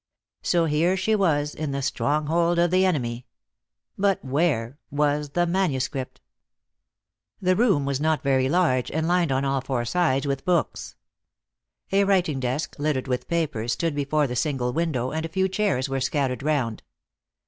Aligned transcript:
So 0.41 0.65
here 0.65 0.97
she 0.97 1.13
was 1.15 1.53
in 1.53 1.73
the 1.73 1.83
stronghold 1.83 2.57
of 2.57 2.71
the 2.71 2.85
enemy. 2.87 3.27
But 3.99 4.25
where 4.25 4.79
was 4.89 5.29
the 5.33 5.45
manuscript? 5.45 6.19
The 7.39 7.55
room 7.55 7.85
was 7.85 8.01
not 8.01 8.23
very 8.23 8.49
large, 8.49 8.89
and 8.89 9.07
lined 9.07 9.31
on 9.31 9.45
all 9.45 9.61
four 9.61 9.85
sides 9.85 10.25
with 10.25 10.43
books. 10.43 10.95
A 11.91 12.03
writing 12.03 12.39
desk, 12.39 12.75
littered 12.79 13.07
with 13.07 13.27
papers, 13.27 13.73
stood 13.73 13.93
before 13.93 14.25
the 14.25 14.35
single 14.35 14.73
window, 14.73 15.11
and 15.11 15.23
a 15.23 15.29
few 15.29 15.47
chairs 15.47 15.87
were 15.87 16.01
scattered 16.01 16.41
round. 16.41 16.81